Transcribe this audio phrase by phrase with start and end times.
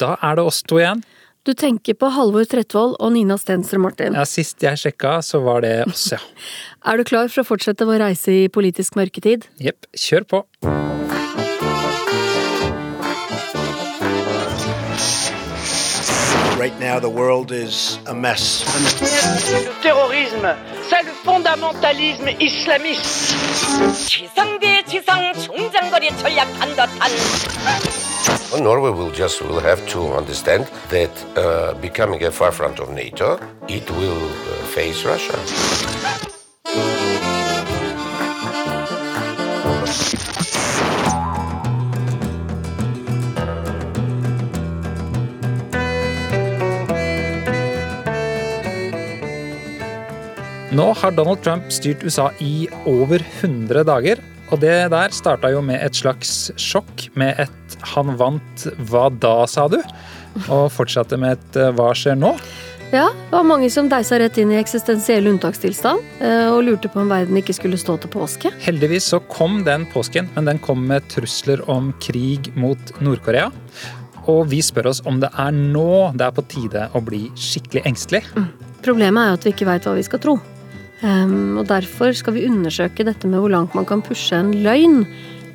[0.00, 1.02] Da er det oss to igjen.
[1.46, 4.16] Du tenker på Halvor Trettvoll og Nina Stenstrøm Martin.
[4.18, 6.18] Ja, Sist jeg sjekka, så var det oss, ja.
[6.84, 9.46] Er du klar for å fortsette vår reise i politisk mørketid?
[9.62, 10.42] Jepp, kjør på.
[16.58, 18.64] Right now, the world is a mess.
[19.52, 20.56] Le terrorisme,
[20.88, 23.36] c'est le fondamentalisme islamiste.
[24.08, 27.10] 지성대 지성 중장거리 전략한 듯한
[27.66, 27.82] Well,
[28.59, 33.89] Norway will just will have to understand that uh, becoming a forefront of NATO, it
[33.91, 35.37] will uh, face Russia.
[50.71, 54.21] Nå har Donald Trump styrt USA i over 100 dager.
[54.51, 59.45] Og det der starta jo med et slags sjokk med et 'han vant', hva da,
[59.47, 59.79] sa du?
[60.47, 62.37] Og fortsatte med et 'hva skjer nå'?
[62.91, 66.99] Ja, det var mange som deisa rett inn i eksistensiell unntakstilstand eh, og lurte på
[66.99, 68.51] om verden ikke skulle stå til påske.
[68.65, 73.47] Heldigvis så kom den påsken, men den kom med trusler om krig mot Nord-Korea.
[74.27, 77.85] Og vi spør oss om det er nå det er på tide å bli skikkelig
[77.87, 78.25] engstelig.
[78.83, 80.35] Problemet er jo at vi ikke veit hva vi skal tro.
[81.01, 85.05] Um, og Derfor skal vi undersøke dette med hvor langt man kan pushe en løgn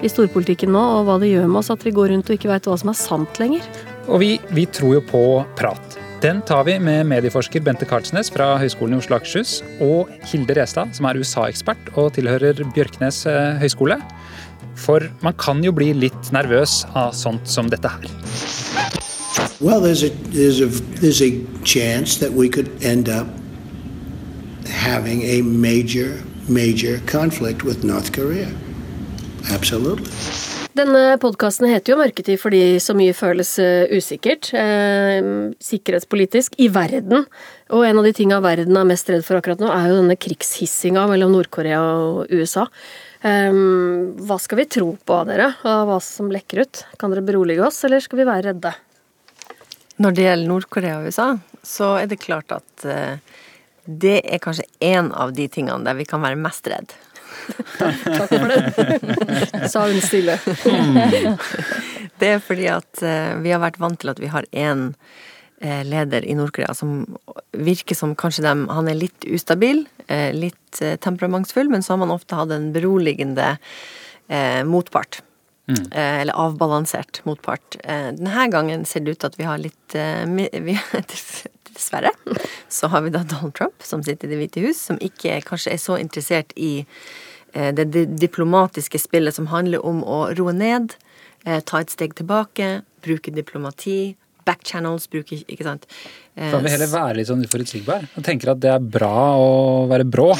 [0.04, 2.50] i storpolitikken nå, og hva det gjør med oss at vi går rundt og ikke
[2.50, 3.68] veit hva som er sant lenger.
[4.06, 5.22] Og vi, vi tror jo på
[5.58, 5.96] prat.
[6.22, 10.56] Den tar vi med medieforsker Bente Karlsnes fra Høgskolen i Oslo og Akershus og Hilde
[10.56, 13.98] Restad, som er USA-ekspert og tilhører Bjørknes eh, høgskole.
[14.80, 18.08] For man kan jo bli litt nervøs av sånt som dette her.
[19.60, 20.68] Well, there's a there's a
[21.00, 21.32] there's a
[21.64, 23.26] chance that we could end up
[24.68, 28.48] having a major major conflict with North Korea.
[29.54, 30.10] Absolutely.
[30.76, 34.50] Denne podkasten heter jo Mørketid fordi så mye føles eh, usikkert.
[34.52, 35.24] Eh,
[35.62, 37.24] sikkerhetspolitisk i verden.
[37.72, 40.18] Og en av de tinga verden er mest redd for akkurat nå, er jo denne
[40.20, 42.66] krigshissinga mellom Nord-Korea og USA.
[43.24, 43.62] Eh,
[44.26, 46.84] hva skal vi tro på av dere, av hva som lekker ut?
[47.00, 48.74] Kan dere berolige oss, eller skal vi være redde?
[50.02, 51.30] Når det gjelder Nord-Korea og USA,
[51.64, 53.16] så er det klart at eh,
[53.86, 56.92] det er kanskje en av de tingene der vi kan være mest redd.
[57.78, 60.38] Takk for det, sa hun stille.
[62.16, 64.90] Det er fordi at eh, vi har vært vant til at vi har én
[65.56, 67.16] leder i Nord-Korea som
[67.56, 72.02] virker som kanskje dem Han er litt ustabil, eh, litt eh, temperamentsfull, men så har
[72.02, 73.56] man ofte hatt en beroligende
[74.28, 75.22] eh, motpart.
[75.66, 75.88] Mm.
[75.90, 77.76] eller avbalansert motpart.
[77.82, 80.22] Eh, denne gangen ser det ut til at vi har litt eh,
[80.62, 80.76] vi,
[81.76, 82.12] Dessverre
[82.68, 85.72] så har vi da Donald Trump, som sitter i Det hvite hus, som ikke kanskje
[85.74, 86.94] er så interessert i eh,
[87.72, 90.94] det diplomatiske spillet som handler om å roe ned,
[91.44, 95.86] eh, ta et steg tilbake, bruke diplomati, backchannels, bruker Ikke sant?
[96.36, 99.88] Eh, Kan vi heller være litt sånn uforutsigbar og tenker at det er bra å
[99.90, 100.30] være brå?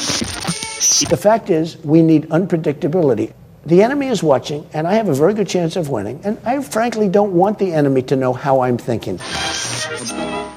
[1.09, 3.31] The fact is, we need unpredictability.
[3.65, 6.21] The enemy is watching, and I have a very good chance of winning.
[6.23, 9.19] And I frankly don't want the enemy to know how I'm thinking.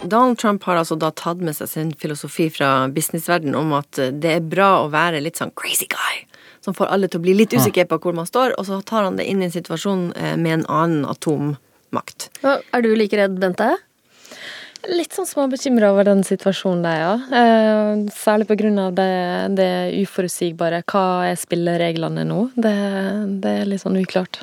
[0.06, 4.12] Donald Trump har altså da tatt med seg sin filosofi fra businessverdenen om at eh,
[4.14, 6.22] det er bra å være litt sånn crazy guy,
[6.70, 9.04] som får alle til å bli litt usikre på hvor man står, og så tar
[9.10, 12.30] han det inn i en situasjon eh, med en annen atommakt.
[12.46, 13.72] Er du like redd, Bente?
[14.88, 17.10] Litt sånn småbekymra over den situasjonen der, ja.
[17.36, 19.10] Eh, særlig på grunn av det,
[19.58, 19.66] det
[20.00, 20.80] uforutsigbare.
[20.88, 22.46] Hva er spillereglene nå?
[22.56, 22.72] Det,
[23.44, 24.40] det er litt sånn uklart.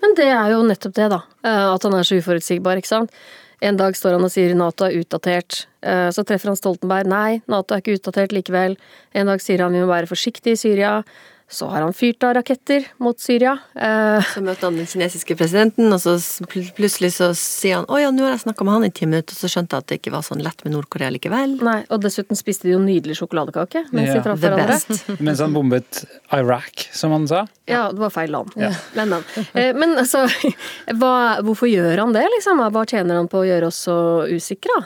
[0.00, 1.20] Men det er jo nettopp det, da.
[1.44, 3.12] eh, At han er så uforutsigbar, ikke sant.
[3.60, 5.64] En dag står han og sier Nato er utdatert.
[5.82, 7.10] Eh, Så treffer han Stoltenberg.
[7.10, 8.78] Nei, Nato er ikke utdatert likevel.
[9.12, 10.92] En dag sier han vi må være forsiktige i Syria.
[11.50, 13.54] Så har han fyrt av raketter mot Syria.
[13.74, 18.00] Eh, Så møter han den kinesiske presidenten, og så pl- plutselig så sier han 'Å
[18.02, 19.86] ja, nå har jeg snakka med han i ti minutter', og så skjønte jeg at
[19.86, 21.56] det ikke var sånn lett med Nord-Korea likevel.
[21.62, 24.14] Nei, og dessuten spiste de jo nydelig sjokoladekake mens Ja.
[24.14, 25.20] de traff hverandre.
[25.24, 27.46] Mens han bombet Iraq, som han sa.
[27.66, 28.52] Ja, det var feil land.
[28.94, 29.24] Men, men.
[29.54, 30.26] Eh, men altså,
[31.00, 32.58] hva, hvorfor gjør han det, liksom?
[32.70, 34.84] Hva tjener han på å gjøre oss så usikre?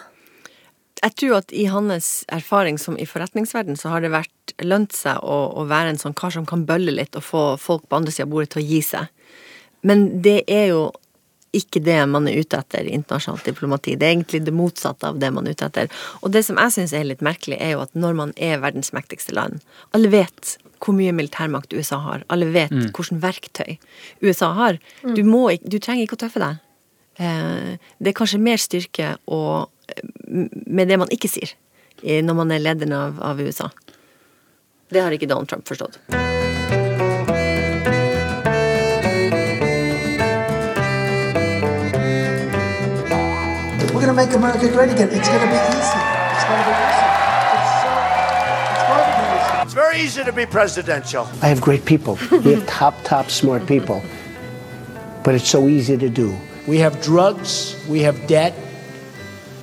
[1.02, 5.18] Jeg tror at i hans erfaring som i forretningsverden, så har det vært lønt seg
[5.22, 8.12] å, å være en sånn kar som kan bølle litt og få folk på andre
[8.14, 9.08] sida av bordet til å gi seg.
[9.82, 10.84] Men det er jo
[11.52, 13.96] ikke det man er ute etter i internasjonalt diplomati.
[14.00, 15.90] Det er egentlig det motsatte av det man er ute etter.
[16.22, 18.92] Og det som jeg syns er litt merkelig, er jo at når man er verdens
[18.96, 19.58] mektigste land
[19.92, 22.24] Alle vet hvor mye militærmakt USA har.
[22.32, 23.76] Alle vet hvilke verktøy
[24.24, 24.78] USA har.
[25.02, 26.62] Du, må, ikke- du trenger ikke å tøffe deg.
[27.20, 29.68] Eh, Det er kanskje mer styrke å,
[30.32, 31.54] med det man ikke sier,
[32.02, 33.70] når man er lederen av, av USA.
[34.92, 36.00] Det har ikke Donald Trump forstått.
[44.02, 45.08] going to make America great again.
[45.10, 46.00] It's going be easy.
[46.34, 47.06] It's going be easy.
[47.54, 47.90] It's, so,
[48.72, 49.62] it's going to be easy.
[49.62, 51.28] It's very easy to be presidential.
[51.40, 52.18] I have great people.
[52.44, 54.02] we have top, top smart people.
[55.22, 56.36] But it's so easy to do.
[56.66, 58.54] We have drugs, we have debt,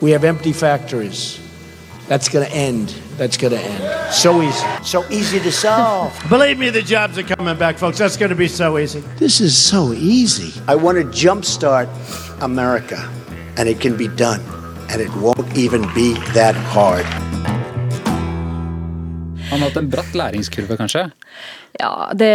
[0.02, 1.40] we have empty factories.
[2.08, 2.90] That's going to end.
[3.18, 4.14] That's going to end.
[4.14, 4.66] So easy.
[4.84, 6.12] So easy to solve.
[6.30, 8.00] Believe me, the jobs are coming back, folks.
[8.00, 9.02] That's going to be so easy.
[9.18, 10.60] This is so easy.
[10.68, 11.88] I want to jumpstart
[12.42, 12.98] America,
[13.58, 14.42] and it can be done.
[14.90, 17.06] And it won't even be that hard.
[19.50, 21.12] Han har hatt en bratt læringskurve, kanskje?
[21.78, 22.30] Ja, det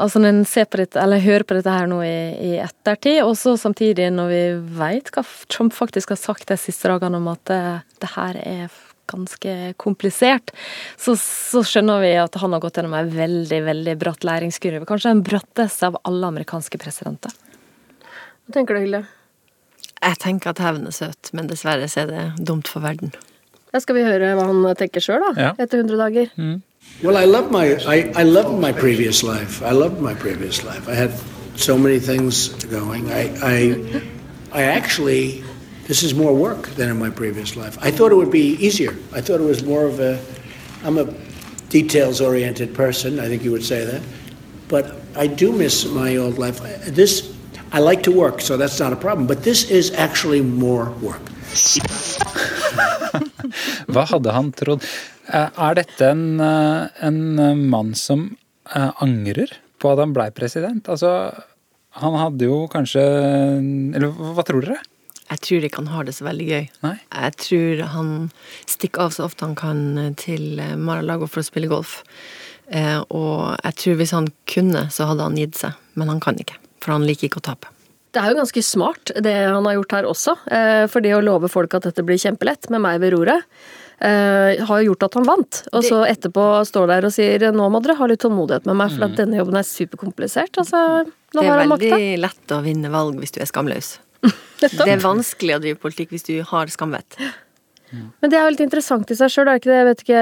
[0.00, 3.20] Altså når en ser på dette, eller hører på dette her nå i, i ettertid,
[3.24, 4.42] og så samtidig når vi
[4.78, 7.60] veit hva Trump faktisk har sagt de siste dagene om at det,
[8.02, 8.80] det her er
[9.12, 10.52] ganske komplisert,
[10.96, 14.86] så, så, skjønner vi at han har gått gjennom en veldig, veldig bratt læringskurve.
[14.88, 17.34] Kanskje den bratteste av alle amerikanske presidenter.
[18.46, 19.02] Hva tenker du, Hilde?
[20.02, 23.12] Jeg tenker at hevn er søt, men dessverre så er det dumt for verden.
[23.72, 25.32] Da skal vi høre hva han tenker sjøl, da.
[25.38, 25.52] Ja.
[25.62, 26.32] Etter 100 dager.
[27.02, 29.60] Well, I love my I, I loved my previous life.
[29.60, 30.88] I loved my previous life.
[30.88, 31.12] I had
[31.56, 33.10] so many things going.
[33.10, 34.02] I I
[34.52, 35.42] I actually
[35.88, 37.76] this is more work than in my previous life.
[37.82, 38.92] I thought it would be easier.
[39.12, 40.20] I thought it was more of a
[40.84, 41.12] I'm a
[41.70, 43.18] details oriented person.
[43.18, 44.02] I think you would say that.
[44.68, 46.60] But I do miss my old life.
[46.86, 47.34] This
[47.72, 49.26] I like to work, so that's not a problem.
[49.26, 51.22] But this is actually more work.
[55.32, 58.36] Eh, Er dette en, eh, en eh, mann som
[58.72, 59.50] angrer
[59.80, 60.86] på at han blei president?
[60.88, 61.10] Altså,
[61.98, 63.02] han hadde jo kanskje
[63.96, 64.78] Eller hva tror dere?
[65.32, 66.64] Jeg tror ikke han har det så veldig gøy.
[66.84, 66.94] Nei?
[67.08, 68.08] Jeg tror han
[68.68, 72.02] stikker av så ofte han kan til Mar-a-Lago for å spille golf.
[72.68, 75.78] Eh, og jeg tror hvis han kunne, så hadde han gitt seg.
[75.96, 77.72] Men han kan ikke, for han liker ikke å tape.
[78.12, 80.36] Det er jo ganske smart det han har gjort her også.
[80.52, 83.48] eh, For det å love folk at dette blir kjempelett, med meg ved roret,
[84.02, 85.60] har gjort at han vant.
[85.72, 88.90] Og så etterpå står der og sier nå må dere ha litt tålmodighet med meg,
[88.96, 90.58] for at denne jobben er superkomplisert.
[90.58, 92.00] Altså, nå Det er veldig makta.
[92.26, 93.94] lett å vinne valg hvis du er skamløs.
[94.62, 97.16] Det er vanskelig å drive politikk hvis du har skamvett.
[97.92, 99.78] Men det er jo litt interessant i seg sjøl, er det ikke det?
[99.78, 100.20] Jeg vet ikke,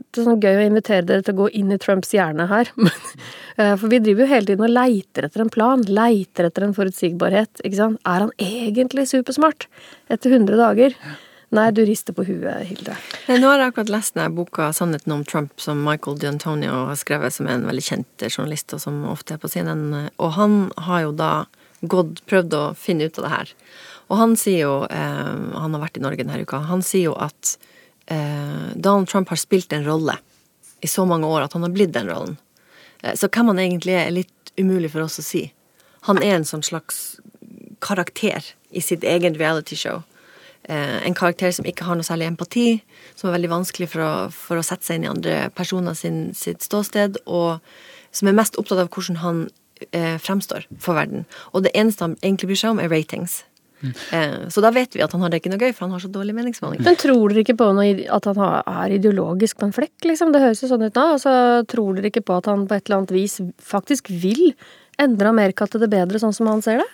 [0.00, 2.70] det er sånn gøy å invitere dere til å gå inn i Trumps hjerne her.
[3.60, 6.70] Eh, For vi driver jo hele tiden og leiter etter en plan, leiter etter en
[6.72, 7.60] forutsigbarhet.
[7.60, 7.98] ikke sant?
[8.08, 9.66] Er han egentlig supersmart
[10.08, 10.94] etter 100 dager?
[11.50, 12.94] Nei, du rister på huet, Hilde.
[13.26, 17.34] Nå har jeg akkurat lest denne boka 'Sannheten om Trump', som Michael D'Antonio har skrevet,
[17.34, 20.10] som er en veldig kjent journalist, og som ofte er på CNN.
[20.18, 21.46] Og han har jo da
[21.82, 23.52] gått, prøvd å finne ut av det her.
[24.10, 27.14] Og han sier jo, eh, han har vært i Norge denne uka, han sier jo
[27.18, 27.56] at
[28.06, 30.18] eh, Donald Trump har spilt en rolle
[30.80, 32.36] i så mange år at han har blitt den rollen.
[33.02, 35.52] Eh, så hvem han egentlig er, er litt umulig for oss å si.
[36.06, 37.20] Han er en sånn slags
[37.80, 40.02] karakter i sitt eget realityshow.
[40.68, 42.66] Eh, en karakter som ikke har noe særlig empati,
[43.16, 46.34] som er veldig vanskelig for å, for å sette seg inn i andre personer sin,
[46.36, 47.62] sitt ståsted, og
[48.12, 49.46] som er mest opptatt av hvordan han
[49.90, 51.24] eh, fremstår for verden.
[51.54, 53.40] Og det eneste han egentlig bryr seg om, er ratings.
[54.12, 56.02] Eh, så da vet vi at han har det ikke noe gøy, for han har
[56.04, 56.82] så dårlig meningsmåling.
[56.84, 60.34] Men tror dere ikke på noe, at han er ideologisk på en flekk, liksom?
[60.34, 61.06] Det høres jo sånn ut nå.
[61.16, 61.32] Altså,
[61.70, 64.52] tror dere ikke på at han på et eller annet vis faktisk vil
[65.00, 66.88] endre Amerika til det bedre, sånn som han ser det?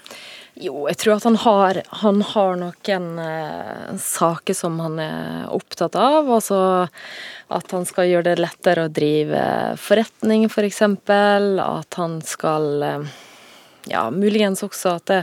[0.57, 5.99] Jo, jeg tror at han har, han har noen eh, saker som han er opptatt
[6.01, 6.31] av.
[6.33, 6.61] Altså
[7.53, 9.43] at han skal gjøre det lettere å drive
[9.77, 11.61] forretning, for eksempel.
[11.61, 13.15] At han skal eh,
[13.93, 15.21] ja, muligens også at det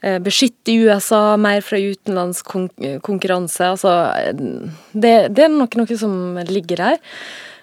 [0.00, 3.72] eh, beskytter USA mer fra utenlandskonkurranse.
[3.74, 3.94] Altså,
[4.24, 4.44] eh,
[4.92, 6.16] det, det er nok noe som
[6.48, 7.02] ligger der.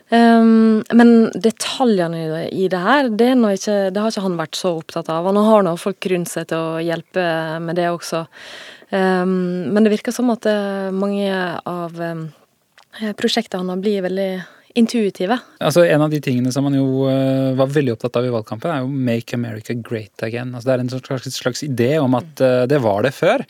[0.10, 5.12] Um, men detaljene i det, her, det, ikke, det har ikke han vært så opptatt
[5.14, 5.28] av.
[5.30, 7.24] Han har nå folk rundt seg til å hjelpe
[7.62, 8.24] med det også.
[8.90, 11.30] Um, men det virker som at eh, mange
[11.70, 12.24] av um,
[13.22, 14.32] prosjektene blir veldig
[14.80, 15.38] intuitive.
[15.62, 18.72] Altså, en av de tingene som han jo uh, var veldig opptatt av i valgkampen,
[18.74, 20.56] er jo 'Make America Great Again'.
[20.56, 23.46] Altså, det er en slags, slags idé om at uh, det var det før.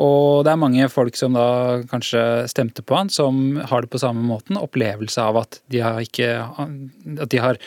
[0.00, 4.00] Og det er mange folk som da kanskje stemte på han, som har det på
[4.00, 4.56] samme måten.
[4.56, 6.30] Opplevelse av at de har ikke
[7.20, 7.60] At de har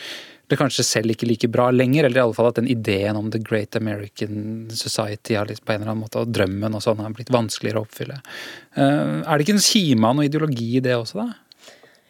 [0.46, 3.32] det kanskje selv ikke like bra lenger, eller i alle fall at den ideen om
[3.34, 7.02] the great American society har litt på en eller annen måte, og drømmen og sånn
[7.02, 8.20] har blitt vanskeligere å oppfylle.
[8.78, 11.34] Eh, Er det ikke en kime av noe ideologi i det også, da?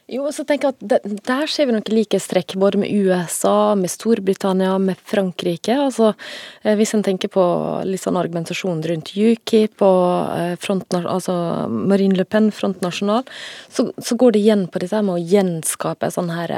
[0.06, 4.76] Jo, så tenker jeg at Der ser vi noen likhetstrekk både med USA, med Storbritannia,
[4.78, 5.74] med Frankrike.
[5.74, 6.12] Altså,
[6.62, 7.42] eh, Hvis en tenker på
[7.84, 13.24] litt sånn argumentasjon rundt UKIP og eh, front, altså Marine Le Pen, Front National,
[13.68, 16.54] så, så går det igjen på dette med å gjenskape en sånn her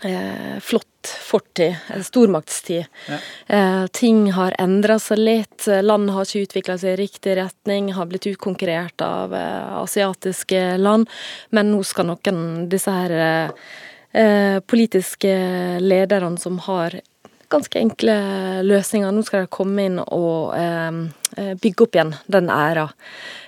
[0.00, 2.84] eh, flott fortid, eh, stormaktstid.
[3.08, 3.18] Ja.
[3.46, 8.06] Eh, ting har endra seg litt, land har ikke utvikla seg i riktig retning, har
[8.06, 11.08] blitt utkonkurrert av eh, asiatiske land,
[11.50, 13.64] men nå skal noen disse her eh,
[14.12, 15.32] eh, politiske
[15.80, 17.00] lederne som har
[17.52, 18.14] ganske enkle
[18.64, 21.02] løsninger, nå skal de komme inn og eh,
[21.36, 22.88] eh, bygge opp igjen den æra.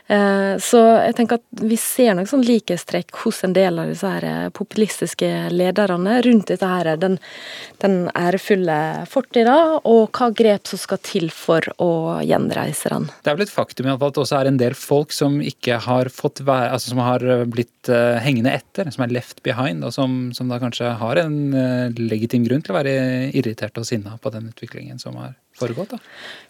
[0.06, 4.08] Eh, Så jeg tenker at vi ser noen sånn likhetstrekk hos en del av disse
[4.08, 7.16] her eh, populistiske lederne rundt dette her, den,
[7.80, 8.76] den ærefulle
[9.10, 13.08] fortida, og hva grep som skal til for å gjenreise den.
[13.24, 16.12] Det er vel et faktum at det også er en del folk som ikke har
[16.12, 20.34] fått være, altså som har blitt eh, hengende etter, som er left behind, og som,
[20.36, 21.40] som da kanskje har en
[21.96, 22.94] legitim grunn til å være
[23.32, 25.90] irritert og sinna på den utviklingen som har foregått.
[25.90, 25.98] da.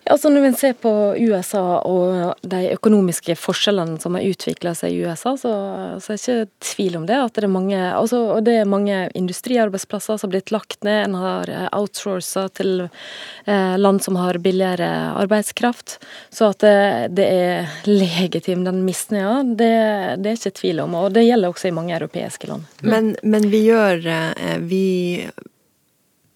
[0.04, 4.92] Ja, altså Når vi ser på USA og de økonomiske forskjellene som har utvikla seg
[4.92, 5.52] i USA, så,
[6.00, 7.16] så er det ikke tvil om det.
[7.16, 11.08] at Det er mange, altså, og det er mange industriarbeidsplasser som har blitt lagt ned.
[11.08, 15.96] En har outsourca til eh, land som har billigere arbeidskraft.
[16.28, 19.72] Så at det, det er legitim, den misnøya, det,
[20.20, 21.00] det er ikke tvil om.
[21.00, 22.68] Og det gjelder også i mange europeiske land.
[22.84, 24.84] Men, men vi gjør eh, Vi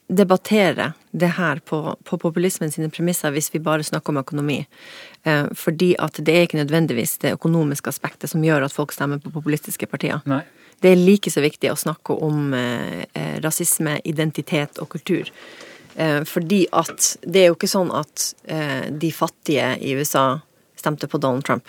[0.08, 4.62] debatterer det her på, på populismen sine premisser hvis vi bare snakker om økonomi.
[5.22, 9.20] Eh, fordi at det er ikke nødvendigvis det økonomiske aspektet som gjør at folk stemmer
[9.22, 10.22] på populistiske partier.
[10.28, 10.42] Nei.
[10.80, 15.30] Det er like så viktig å snakke om eh, eh, rasisme, identitet og kultur.
[15.98, 20.38] Eh, fordi at det er jo ikke sånn at eh, de fattige i USA
[20.78, 21.66] stemte på Donald Trump.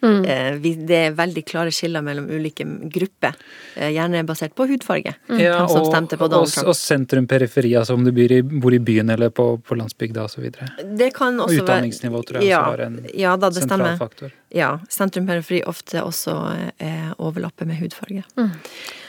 [0.00, 0.24] Mm.
[0.24, 3.34] Eh, det er veldig klare skiller mellom ulike grupper,
[3.74, 5.14] eh, gjerne basert på hudfarge.
[5.40, 9.50] Ja, og, og, og sentrum-periferi, altså om du bor i, bor i byen eller på,
[9.58, 10.46] på landsbygda osv.
[10.48, 13.98] Det Og også være utdanningsnivå tror jeg ja, også var en ja, da, sentral stemmer.
[13.98, 14.36] faktor.
[14.54, 14.70] Ja.
[14.92, 16.36] Sentrum-periferi ofte også
[16.78, 18.24] eh, overlapper med hudfarge.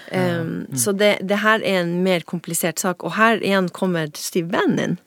[0.09, 4.49] Um, Så det, det her er en mer komplisert sak, og her igjen kommer Steve
[4.49, 4.97] Bannon inn.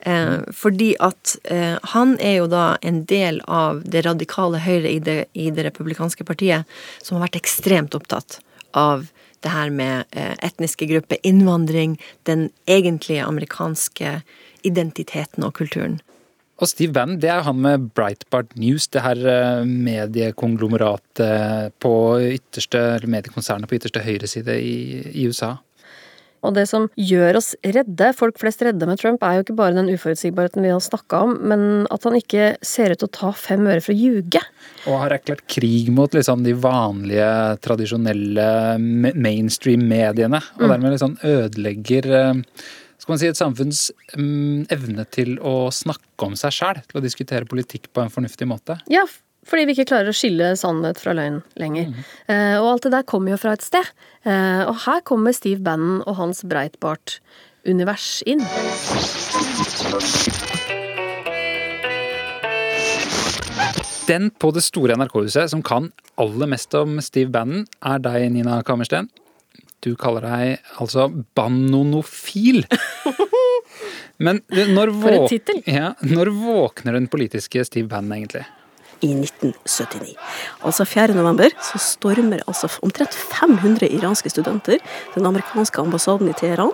[0.00, 4.98] Eh, Fordi at eh, han er jo da en del av det radikale høyre i
[5.02, 6.64] det, i det republikanske partiet,
[7.02, 8.40] som har vært ekstremt opptatt
[8.78, 9.08] av
[9.42, 14.20] det her med eh, etniske grupper, innvandring, den egentlige amerikanske
[14.66, 16.00] identiteten og kulturen.
[16.58, 21.92] Og Steve Bannon, det er han med Breitbart News, det her eh, mediekonglomeratet på
[22.34, 24.76] ytterste, eller mediekonsernet på ytterste høyreside i,
[25.14, 25.56] i USA.
[26.46, 29.74] Og det som gjør oss redde, folk flest redde med Trump, er jo ikke bare
[29.74, 33.32] den uforutsigbarheten vi har snakka om, men at han ikke ser ut til å ta
[33.34, 34.42] fem øre for å ljuge.
[34.86, 37.30] Og har erklært krig mot liksom de vanlige,
[37.64, 38.48] tradisjonelle
[39.14, 40.40] mainstream-mediene.
[40.58, 40.70] Og Mm.
[40.70, 42.34] dermed liksom ødelegger eh,
[42.98, 46.82] skal man si, et samfunns mm, evne til å snakke om seg sjæl.
[46.88, 48.78] Til å diskutere politikk på en fornuftig måte.
[48.90, 49.04] Ja,
[49.48, 51.92] fordi vi ikke klarer å skille sannhet fra løgn lenger.
[52.28, 53.86] Eh, og alt det der kommer jo fra et sted.
[54.28, 58.44] Eh, og her kommer Steve Bannon og hans Breitbart-univers inn.
[64.08, 65.90] Den på det store NRK-huset som kan
[66.20, 69.10] aller mest om Steve Bannon, er deg, Nina Kammersten.
[69.84, 71.06] Du kaller deg altså
[71.38, 72.64] banonofil.
[74.24, 75.34] Men når, våk
[75.70, 78.44] ja, når våkner den politiske Steve Bannon egentlig?
[79.04, 80.14] I 1979.
[80.66, 81.14] Altså 4.
[81.16, 84.78] november så stormer altså omtrent 500 iranske studenter
[85.14, 86.72] den amerikanske ambassaden i Teheran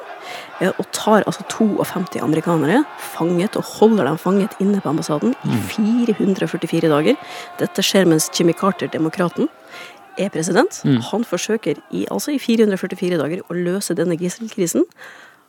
[0.61, 5.61] eh, og tar altså 52 amerikanere fanget og holder dem fanget inne på ambassaden i
[5.75, 7.21] 444 dager.
[7.61, 9.49] Dette skjer mens Jimmy Carter, demokraten,
[10.19, 10.81] er president.
[11.11, 14.87] Han forsøker i, altså i 444 dager å løse denne gisselkrisen.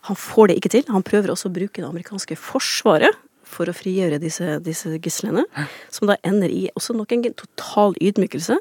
[0.10, 0.86] Han får det ikke til.
[0.94, 3.14] Han prøver også å bruke det amerikanske forsvaret
[3.46, 5.46] for å frigjøre disse, disse gislene,
[5.94, 8.58] som da ender i også nok en total ydmykelse.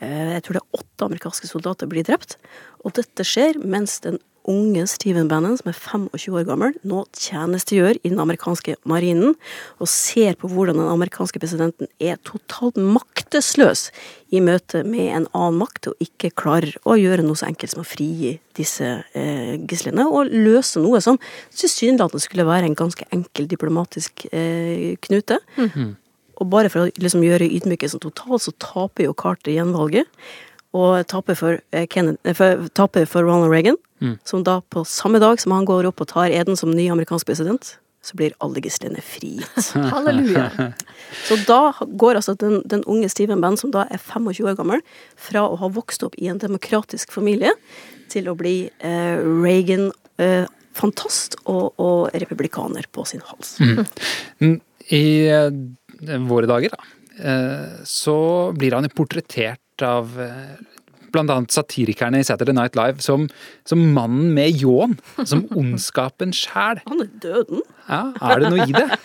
[0.00, 2.36] Eh, Jeg tror det er åtte amerikanske soldater blir drept.
[2.84, 4.18] Og dette skjer mens den
[4.50, 9.34] unge Stephen Bannon, som er 25 år gammel, nå tjenestegjør i den amerikanske marinen,
[9.82, 13.90] og ser på hvordan den amerikanske presidenten er totalt maktesløs
[14.34, 17.84] i møte med en annen makt, og ikke klarer å gjøre noe så enkelt som
[17.84, 18.88] å frigi disse
[19.18, 21.20] eh, gislene, og løse noe som
[21.54, 25.40] tilsynelatende skulle være en ganske enkel diplomatisk eh, knute.
[26.36, 30.08] Og bare for å liksom gjøre ydmykelsen total, så taper jo Carter gjenvalget.
[30.76, 33.76] Og taper for, eh, eh, for, taper for Ronald Reagan,
[34.24, 37.26] som da på samme dag som han går opp og tar eden som ny amerikansk
[37.28, 37.76] president,
[38.06, 39.72] så blir alle gislene frigitt.
[39.92, 40.50] Halleluja.
[41.26, 44.80] Så da går altså den, den unge Steven Band, som da er 25 år gammel,
[45.18, 47.52] fra å ha vokst opp i en demokratisk familie,
[48.12, 53.58] til å bli eh, Reagan-fantast og, og republikaner på sin hals.
[54.38, 54.62] Mm.
[54.94, 55.50] I eh,
[56.30, 56.80] våre dager, da,
[57.18, 60.14] eh, så blir han jo portrettert av
[61.22, 63.28] annet satirikerne i Saturday Night Live som,
[63.68, 64.98] som mannen med ljåen.
[65.24, 66.82] Som ondskapen sjæl.
[66.86, 67.62] Han er døden.
[67.88, 68.90] Ja, er det noe i det?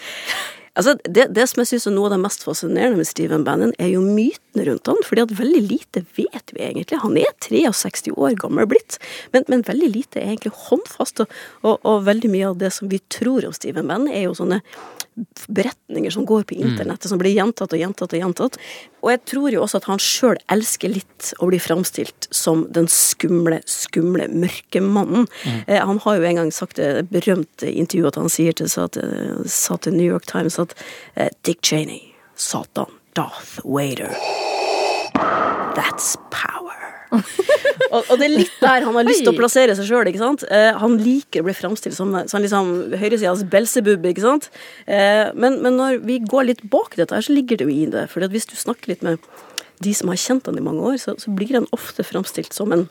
[0.71, 3.73] Altså, det, det som jeg synes er noe av det mest fascinerende med Steven Bannon,
[3.75, 5.01] er jo mytene rundt han.
[5.03, 7.01] fordi at veldig lite vet vi egentlig.
[7.03, 8.95] Han er 63 år gammel blitt,
[9.35, 11.25] men, men veldig lite er egentlig håndfast.
[11.25, 14.37] Og, og, og, veldig mye av det som vi tror om Steven Bannon, er jo
[14.37, 14.61] sånne
[15.47, 16.69] beretninger som går på Mm.
[16.71, 18.57] internettet, som blir gjentatt og gjentatt og gjentatt.
[19.03, 22.87] Og jeg tror jo også at han sjøl elsker litt å bli framstilt som den
[22.87, 25.27] skumle, skumle, mørke mannen.
[25.43, 25.63] Mm.
[25.67, 28.87] Eh, han har jo en gang sagt det berømte intervjuet at han sier til, sa
[28.87, 30.73] til, sa til New York Times at
[31.15, 34.15] eh, Dick Cheney, Satan, Darth Vader.
[35.75, 36.77] That's power.
[37.91, 40.09] og, og det er litt der han har lyst til å plassere seg sjøl.
[40.11, 42.71] Eh, han liker å bli framstilt som sånn liksom,
[43.01, 44.05] høyresidas Belsebub.
[44.07, 44.49] ikke sant?
[44.87, 47.87] Eh, men, men når vi går litt bak dette, her, så ligger det jo i
[47.91, 48.07] det.
[48.13, 49.21] For hvis du snakker litt med
[49.81, 52.73] de som har kjent han i mange år, så, så blir han ofte framstilt som
[52.75, 52.87] en,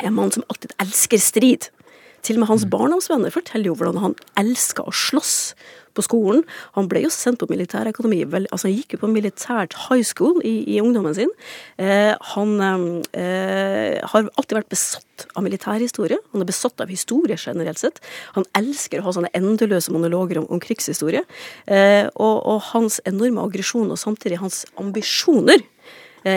[0.00, 1.70] en mann som alltid elsker strid.
[2.28, 5.36] Til og med hans barndomsvenner forteller jo hvordan han elska å slåss
[5.96, 6.42] på skolen.
[6.76, 10.60] Han ble jo sendt på militærakademi, altså han gikk jo på militært high school i,
[10.74, 11.32] i ungdommen sin.
[11.80, 16.20] Eh, han eh, har alltid vært besatt av militærhistorie.
[16.34, 18.02] Han er besatt av historie generelt sett.
[18.36, 21.24] Han elsker å ha sånne endeløse monologer om, om krigshistorie.
[21.64, 25.64] Eh, og, og hans enorme aggresjon, og samtidig hans ambisjoner,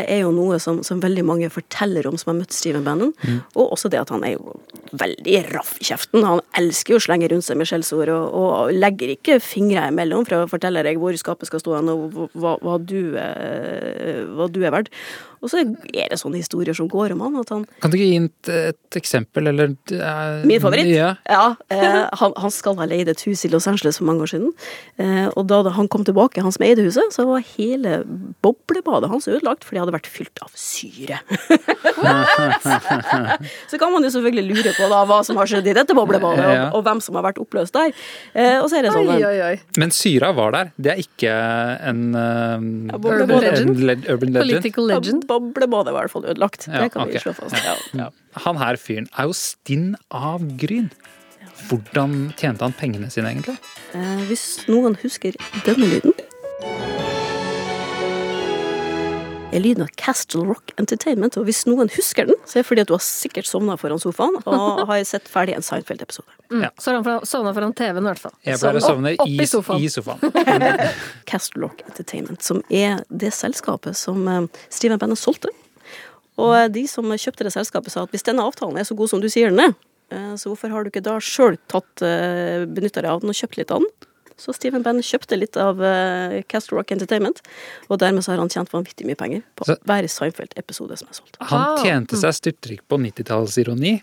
[0.01, 3.13] er jo noe som, som, veldig mange forteller om som har møtt Steven Bannon.
[3.23, 3.39] Mm.
[3.55, 4.55] Og også det at han er jo
[4.97, 6.25] veldig raff i kjeften.
[6.27, 10.27] Han elsker jo å slenge rundt seg med skjellsord, og, og, legger ikke fingre imellom
[10.27, 14.49] for å fortelle deg hvor skapet skal stå hen, og hva, hva, du, eh, hva,
[14.51, 14.91] du, er verdt.
[15.41, 17.39] Og så er det sånne historier som går om han.
[17.41, 20.89] At han kan du ikke gi et, et eksempel, eller uh, Min favoritt?
[20.93, 21.15] Ja.
[21.25, 24.31] ja eh, han, han, skal ha leid et hus i Los Angeles for mange år
[24.35, 24.51] siden.
[25.01, 28.01] Eh, og da han kom tilbake, han som eide huset, så var hele
[28.45, 31.21] boblebadet hans ødelagt, for det hadde vært fylt av syre.
[33.71, 36.45] så kan man jo selvfølgelig lure på da, hva som har skjedd i dette boblebadet,
[36.45, 37.95] og, og, hvem som har vært oppløst der.
[38.35, 39.55] Eh, og så er det sånn oi, oi, oi.
[39.81, 40.71] Men syra var der.
[40.77, 41.33] Det er ikke
[41.89, 43.73] en, ja, urban, legend.
[43.73, 44.41] En urban legend.
[44.45, 45.27] Political legend.
[45.31, 46.67] Boblebadet var i hvert fall ødelagt.
[46.67, 47.15] Ja, det kan okay.
[47.17, 48.19] vi slå fast.
[48.45, 50.91] Han her fyren er jo stinn av gryn.
[51.69, 53.57] Hvordan tjente han pengene sine, egentlig?
[53.95, 56.15] Eh, hvis noen husker denne lyden
[59.51, 61.35] er lyden av Castle Rock Entertainment.
[61.39, 64.01] Og hvis noen husker den, så er det fordi at du har sikkert sovna foran
[64.01, 66.27] sofaen og har sett ferdig en Seinfeld-episode.
[66.51, 66.65] Mm.
[66.65, 66.71] Ja.
[66.79, 68.35] Så har han sovna foran TV-en, i hvert fall.
[68.47, 69.83] Jeg pleier å sovne i, i, sofaen.
[69.83, 70.67] I sofaen.
[71.29, 74.27] Castle Rock Entertainment, som er det selskapet som
[74.69, 75.51] Steven Bannon solgte.
[76.41, 79.21] Og de som kjøpte det selskapet, sa at hvis denne avtalen er så god som
[79.21, 79.75] du sier den er,
[80.39, 81.55] så hvorfor har du ikke da sjøl
[81.99, 83.91] benytta deg av den og kjøpt litt av den?
[84.41, 87.43] Så Steven Bannon kjøpte litt av uh, Castle Rock Entertainment,
[87.89, 91.19] og dermed så har han tjent vanvittig mye penger på så, hver Seinfeld-episode som er
[91.19, 91.37] solgt.
[91.51, 93.99] Han tjente seg styrtrik på 90-tallsironi,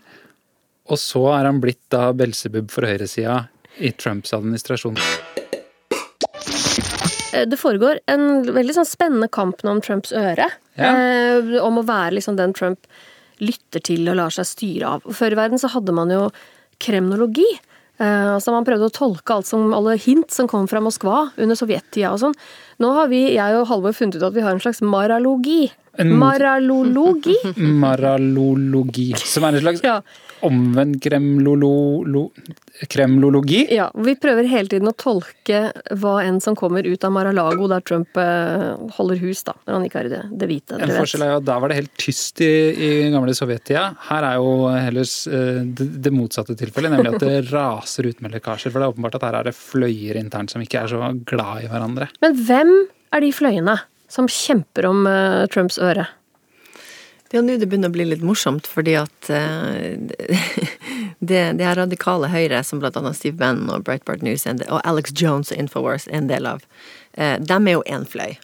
[0.89, 3.43] og så er han blitt da Belsebub for høyresida
[3.83, 4.97] i Trumps administrasjon.
[7.29, 10.49] Det foregår en veldig sånn spennende kamp nå om Trumps øre.
[10.79, 10.89] Ja.
[10.89, 12.87] Eh, om å være liksom den Trump
[13.43, 15.05] lytter til og lar seg styre av.
[15.15, 16.27] Før i verden så hadde man jo
[16.83, 17.47] kremnologi.
[17.99, 22.13] Altså Man prøvde å tolke alt som, alle hint som kom fra Moskva under sovjettida
[22.13, 22.37] og sånn.
[22.79, 25.67] Nå har vi, jeg og Halvor, funnet ut at vi har en slags maralogi.
[25.99, 26.13] En...
[26.21, 27.35] Maralologi.
[27.83, 29.11] Maralologi.
[29.19, 29.99] Som er en slags ja.
[30.45, 32.29] Omvendt kremlolo...
[32.87, 33.65] kremlologi?
[33.75, 33.89] Ja.
[33.95, 35.61] Vi prøver hele tiden å tolke
[35.99, 39.55] hva enn som kommer ut av Mar-a-Lago, der Trump uh, holder hus, da.
[39.65, 40.79] Når han ikke har det, det hvite.
[40.79, 43.85] En forskjell er jo at da var det helt tyst i, i gamle Sovjettida.
[44.09, 48.37] Her er jo heller uh, det, det, motsatte tilfellet, nemlig at det raser ut med
[48.37, 48.73] lekkasjer.
[48.73, 51.65] For det er åpenbart at her er det fløyer internt som ikke er så glad
[51.65, 52.09] i hverandre.
[52.23, 52.75] Men hvem
[53.15, 56.07] er de fløyene som kjemper om uh, Trumps øre?
[57.29, 59.93] Er nå det begynner å bli litt morsomt, fordi at uh,
[61.29, 65.13] det, det er radikale høyre, som blant annet Steve Bannon og Breitbart News og Alex
[65.13, 66.65] Jones og Infowars er en del av,
[67.19, 68.39] uh, dem er jo én fløy.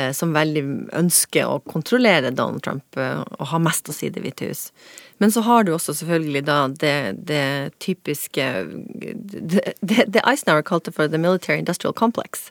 [0.00, 0.62] Uh, som veldig
[0.96, 4.70] ønsker å kontrollere Donald Trump og ha mest å si Det hvite hus.
[5.20, 6.96] Men så har du også selvfølgelig da det,
[7.28, 7.44] det
[7.84, 8.46] typiske
[8.96, 12.48] det, det Eisenhower kalte for the military industrial complex.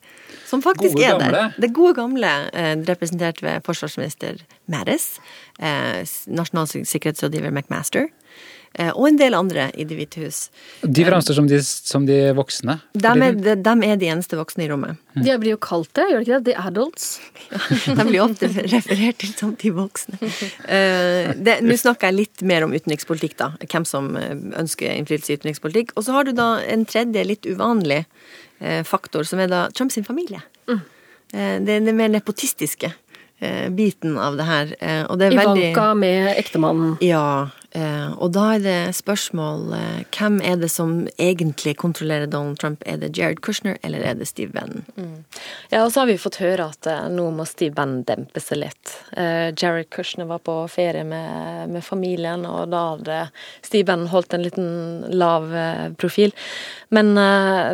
[0.52, 1.32] Som faktisk gode, er der.
[1.32, 1.62] Gamle.
[1.64, 5.14] Det gode gamle, eh, representert ved forsvarsminister Mattis,
[5.60, 8.10] eh, nasjonal sikkerhetsrådgiver McMaster,
[8.76, 10.50] eh, og en del andre i Det hvite hus.
[10.84, 12.82] De framstår som, som, de voksne?
[12.92, 15.00] De er, de, de er, de eneste voksne i rommet.
[15.16, 15.24] Mm.
[15.24, 16.52] De blir jo kalt det, gjør de ikke det?
[16.52, 17.08] The adults.
[18.02, 20.20] De blir ofte referert til som de voksne.
[20.20, 23.54] Nå snakker jeg litt mer om utenrikspolitikk, da.
[23.72, 25.96] Hvem som ønsker innflytelse i utenrikspolitikk.
[25.96, 28.04] Og så har du da en tredje, litt uvanlig
[28.86, 30.42] faktor, som er da Trumps familie.
[30.70, 30.82] Mm.
[31.32, 32.92] Det er den mer nepotistiske
[33.42, 34.76] eh, biten av det her.
[34.80, 36.96] Eh, og det er veldig Ivanka med ektemannen.
[37.04, 37.50] Ja.
[37.72, 42.84] Eh, og da er det spørsmål eh, hvem er det som egentlig kontrollerer Donald Trump?
[42.86, 44.84] Er det Jared Kushner, eller er det Steve Bannon?
[45.72, 48.60] Ja, og så har vi fått høre at eh, nå må Steve Bannon dempe seg
[48.66, 48.96] litt.
[49.16, 53.22] Eh, Jared Kushner var på ferie med, med familien, og da hadde
[53.64, 54.70] Steve Bannon holdt en liten
[55.16, 55.48] lav
[56.00, 56.34] profil.
[56.92, 57.14] Men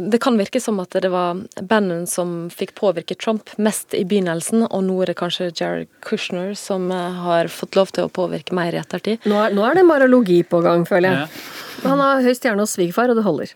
[0.06, 4.68] det kan virke som at det var Bannon som fikk påvirke Trump mest i begynnelsen,
[4.68, 8.76] og nå er det kanskje Jared Kushner som har fått lov til å påvirke mer
[8.76, 9.26] i ettertid.
[9.26, 11.46] Nå er, nå er det marologi på gang, føler jeg.
[11.86, 13.56] Han har høy stjerne hos svigerfar, og det holder.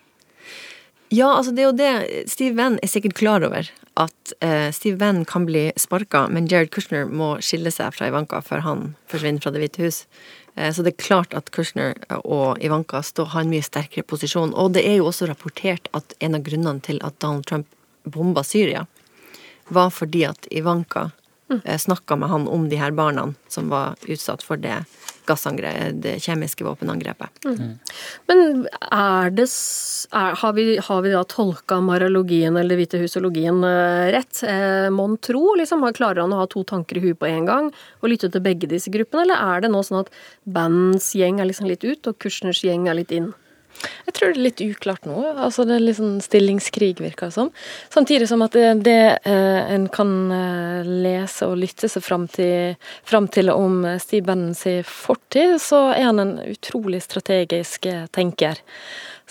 [1.11, 3.67] Ja, altså det er jo det Steve Venn er sikkert klar over.
[3.99, 8.39] At uh, Steve Venn kan bli sparka, men Jared Kushner må skille seg fra Ivanka
[8.45, 10.05] før han forsvinner fra Det hvite hus.
[10.55, 14.55] Uh, så det er klart at Kushner og Ivanka står, har en mye sterkere posisjon.
[14.55, 17.67] Og det er jo også rapportert at en av grunnene til at Donald Trump
[18.07, 18.85] bomba Syria,
[19.67, 21.09] var fordi at Ivanka
[21.51, 24.79] uh, snakka med han om de her barna som var utsatt for det
[26.03, 27.45] det kjemiske våpenangrepet.
[28.27, 34.11] Men er det er, har, vi, har vi da tolka marologien eller hvite husologien eh,
[34.15, 34.43] rett?
[34.43, 35.85] Eh, Mon tro, liksom?
[35.95, 37.69] Klarer han å ha to tanker i huet på en gang
[38.01, 40.11] og lytte til begge disse gruppene, eller er det nå sånn at
[40.43, 43.31] bandens gjeng er liksom litt ut, og Kushners gjeng er litt inn?
[44.05, 45.17] Jeg tror det er litt uklart nå.
[45.31, 47.51] altså Det er litt sånn stillingskrig, virker det som.
[47.93, 48.97] Samtidig som at det, det
[49.29, 52.75] eh, en kan eh, lese og lytte seg fram til,
[53.07, 58.61] fram til om Steve sin fortid, så er han en utrolig strategisk eh, tenker.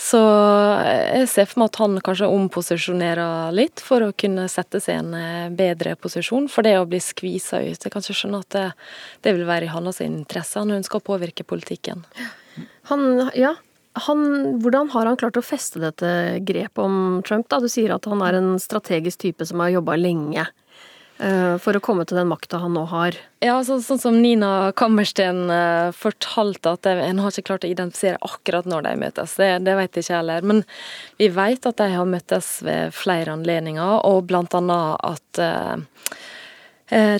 [0.00, 0.20] Så
[0.80, 4.98] eh, jeg ser for meg at han kanskje omposisjonerer litt for å kunne sette seg
[4.98, 6.50] i en bedre posisjon.
[6.50, 8.68] For det å bli skvisa ut Jeg kan ikke skjønne at det,
[9.26, 10.58] det vil være i hans interesse.
[10.58, 12.06] Han ønsker å påvirke politikken.
[12.90, 13.54] Han, ja,
[14.06, 14.24] han,
[14.62, 17.48] hvordan har han klart å feste dette grepet om Trump?
[17.50, 17.60] da?
[17.62, 20.44] Du sier at han er en strategisk type som har jobba lenge
[21.18, 23.18] eh, for å komme til den makta han nå har.
[23.44, 28.20] Ja, så, sånn som Nina Kammersten eh, fortalte, at en har ikke klart å identifisere
[28.26, 29.36] akkurat når de møtes.
[29.40, 30.50] Det, det vet jeg ikke heller.
[30.52, 30.64] Men
[31.20, 36.20] vi vet at de har møttes ved flere anledninger, og blant annet at eh,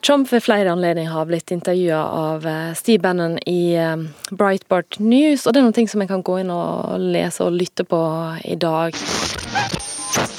[0.03, 3.97] Trump ved flere anledninger har blitt intervjua av eh, Steve Bannon i eh,
[4.99, 8.03] News, og det er som jeg kan gå inn og lese og lytte på
[8.45, 8.95] i dag.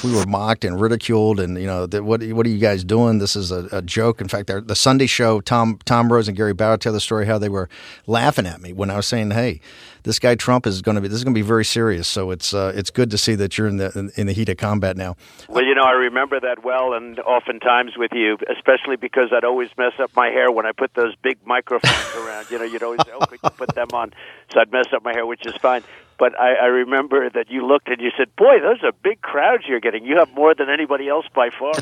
[0.04, 3.18] we were mocked and ridiculed and you know that what what are you guys doing
[3.18, 6.52] this is a, a joke in fact the sunday show tom tom rose and gary
[6.52, 7.68] bauer tell the story how they were
[8.06, 9.60] laughing at me when i was saying hey
[10.04, 12.30] this guy trump is going to be this is going to be very serious so
[12.30, 14.56] it's uh, it's good to see that you're in the in, in the heat of
[14.56, 15.16] combat now
[15.48, 19.68] Well, you know, I remember that well, and oftentimes with you, especially because I'd always
[19.76, 22.50] mess up my hair when I put those big microphones around.
[22.50, 24.12] You know, you'd always say, "Oh, could put them on?"
[24.52, 25.82] So I'd mess up my hair, which is fine.
[26.22, 29.64] But I, I remember that you looked and you said, "Boy, those are big crowds
[29.68, 30.04] you're getting.
[30.10, 31.74] You have more than anybody else by far."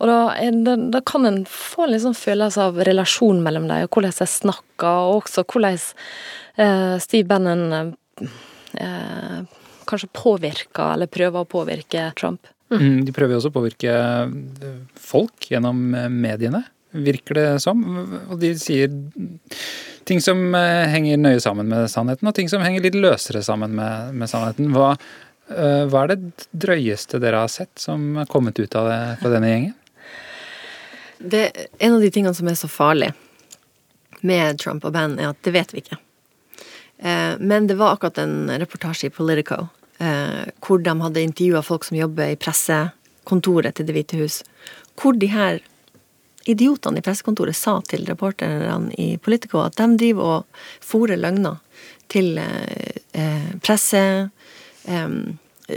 [0.00, 0.18] Og da,
[0.66, 4.26] da, da kan en få en sånn følelse av relasjon mellom dem, og hvordan de
[4.26, 5.76] snakker, og også hvordan
[6.56, 7.94] eh, Steve Bannon
[8.80, 9.38] eh,
[9.88, 12.48] kanskje påvirker, eller prøver å påvirke Trump.
[12.72, 14.76] Mm, De prøver jo også å påvirke eh,
[15.12, 17.82] folk gjennom eh, mediene, virker det som.
[18.28, 18.92] Og de sier
[20.04, 23.74] ting som eh, henger nøye sammen med sannheten, og ting som henger litt løsere sammen
[23.78, 24.72] med, med sannheten.
[24.74, 24.92] Hva,
[25.52, 29.34] eh, hva er det drøyeste dere har sett som er kommet ut av det fra
[29.34, 29.76] denne gjengen?
[31.22, 31.44] Det,
[31.78, 33.12] en av de tingene som er så farlig
[34.26, 36.00] med Trump og Bannon, er at det vet vi ikke.
[37.02, 39.66] Eh, men det var akkurat en reportasje i Politico
[40.02, 44.40] hvor de hadde intervjua folk som jobber i pressekontoret til Det hvite hus.
[44.98, 45.60] Hvor de her
[46.48, 51.60] idiotene i pressekontoret sa til reporterne i Politico at de driver og fòrer løgner
[52.12, 54.02] til eh, eh, presse...
[54.84, 55.08] Eh,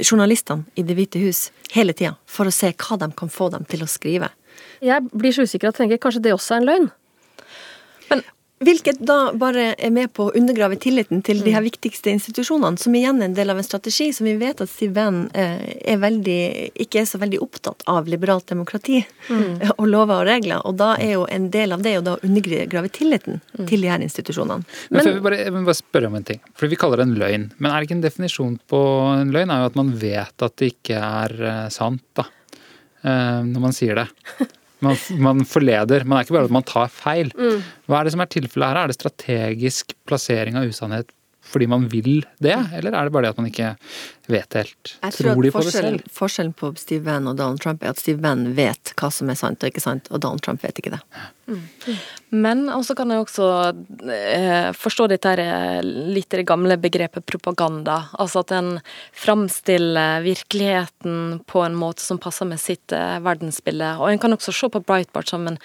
[0.02, 3.66] journalistene i Det hvite hus hele tida for å se hva de kan få dem
[3.70, 4.32] til å skrive.
[4.84, 6.90] Jeg blir så usikker at jeg tenker kanskje det også er en løgn.
[8.64, 12.94] Hvilket da bare er med på å undergrave tilliten til de her viktigste institusjonene, som
[12.96, 16.00] igjen er en del av en strategi som vi vet at Siv Venn eh, er
[16.00, 16.38] veldig,
[16.86, 19.58] ikke er så veldig opptatt av liberalt demokrati Mm.
[19.80, 20.62] og lover og regler.
[20.70, 24.04] Og da er jo en del av det å da undergrave tilliten til de her
[24.06, 24.66] institusjonene.
[24.94, 26.42] Men, før vi bare, jeg må bare spørre om en ting.
[26.54, 27.48] For Vi kaller det en løgn.
[27.58, 28.82] Men er det ikke en definisjon på
[29.16, 29.54] en løgn?
[29.54, 32.28] er jo at man vet at det ikke er eh, sant, da.
[33.02, 34.08] Eh, når man sier det.
[34.84, 36.04] Man, man forleder.
[36.04, 37.32] Man er ikke bare at man tar feil.
[37.38, 37.62] Mm.
[37.88, 38.80] Hva er det som er tilfellet her?
[38.82, 41.14] Er det strategisk plassering av usannhet
[41.46, 43.76] fordi man vil det, eller er det bare det at man ikke
[44.32, 44.96] vet helt.
[45.04, 46.06] Jeg tror, tror de at på det selv?
[46.12, 49.38] forskjellen på Steve Bannon og Donald Trump er at Steve Bannon vet hva som er
[49.40, 51.02] sant og ikke sant, og Donald Trump vet ikke det.
[52.34, 53.48] Men også kan jeg også
[54.10, 58.00] eh, forstå dette her, eh, litt det gamle begrepet propaganda.
[58.18, 58.72] Altså at en
[59.14, 63.94] framstiller virkeligheten på en måte som passer med sitt eh, verdensbilde.
[64.02, 65.62] Og en kan også se på Breitbart som en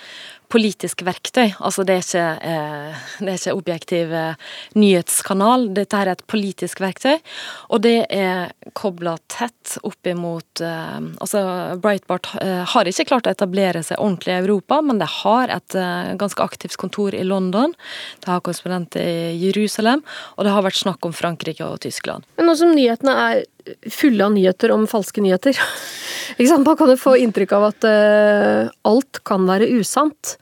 [0.50, 1.52] politisk verktøy.
[1.58, 6.82] Altså det er ikke, eh, det er ikke objektiv eh, nyhetskanal, dette er et politisk
[6.82, 7.20] verktøy.
[7.70, 11.42] Og det er kobla tett opp imot eh, Altså
[11.82, 15.78] Breitbart eh, har ikke klart å etablere seg ordentlig i Europa, men det har et
[15.78, 17.74] eh, ganske aktivt kontor i London.
[18.20, 20.04] Det har korrespondent i Jerusalem,
[20.36, 22.26] og det har vært snakk om Frankrike og Tyskland.
[22.38, 23.44] Men nå som nyhetene er
[23.90, 25.58] fulle av nyheter om falske nyheter?
[26.64, 30.36] Man kan jo få inntrykk av at uh, alt kan være usant.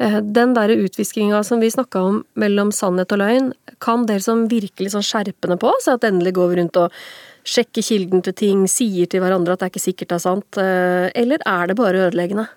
[0.00, 3.50] Uh, den der utviskinga som vi snakka om mellom sannhet og løgn,
[3.82, 6.96] kan dere som virkelig sånn skjerpende på oss, at endelig går vi rundt og
[7.48, 10.60] sjekker kilden til ting, sier til hverandre at det er ikke sikkert det er sant,
[10.60, 12.48] uh, eller er det bare ødeleggende?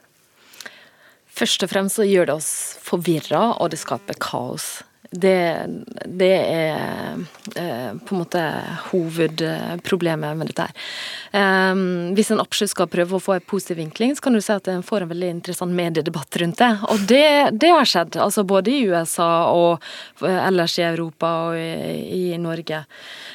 [1.33, 2.51] Først og fremst så gjør det oss
[2.83, 4.83] forvirra, og det skaper kaos.
[5.13, 5.65] Det,
[6.09, 7.19] det er
[7.55, 8.41] eh, på en måte
[8.89, 10.87] hovedproblemet med dette her.
[11.37, 11.83] Eh,
[12.17, 14.69] hvis en absolutt skal prøve å få en positiv vinkling, så kan du si at
[14.71, 16.71] en får en veldig interessant mediedebatt rundt det.
[16.89, 17.27] Og det,
[17.61, 19.85] det har skjedd, altså både i USA og
[20.25, 22.83] eh, ellers i Europa og i, i Norge.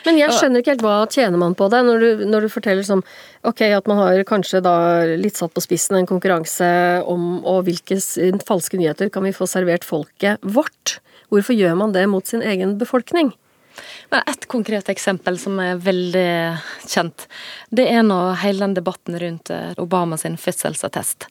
[0.08, 2.86] Men jeg skjønner ikke helt hva tjener man på det, når du, når du forteller
[2.86, 3.04] som
[3.46, 4.76] ok, at man har kanskje da
[5.18, 6.68] litt satt på spissen en konkurranse
[7.06, 7.98] om og hvilke
[8.46, 10.98] falske nyheter kan vi få servert folket vårt?
[11.28, 13.32] Hvorfor gjør man det mot sin egen befolkning?
[14.10, 16.28] Et konkret eksempel som er veldig
[16.88, 17.26] kjent,
[17.70, 21.26] det er nå hele den debatten rundt Obamas Obama fødselsattest.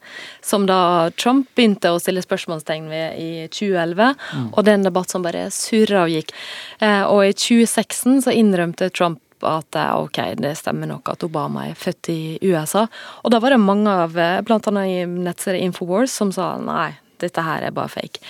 [0.46, 4.50] Som da Trump begynte å stille spørsmålstegn ved i 2011, Mm.
[4.54, 6.32] og det er en debatt som bare surra og gikk.
[6.80, 11.68] Eh, Og i 2016 så innrømte Trump at eh, ok, det stemmer nok at Obama
[11.70, 12.88] er født i USA.
[13.24, 14.86] Og da var det mange av, bl.a.
[14.86, 18.24] i nettstedet Infowars, som sa nei, dette her er bare fake.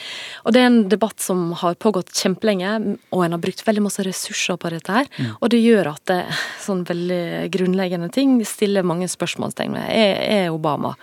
[0.45, 2.73] Og det er en debatt som har pågått kjempelenge,
[3.11, 5.09] og en har brukt veldig masse ressurser på dette her.
[5.17, 5.31] Mm.
[5.39, 6.19] Og det gjør at det,
[6.63, 9.89] sånn veldig grunnleggende ting stiller mange spørsmålstegn ved.
[9.91, 10.95] Er, er Obama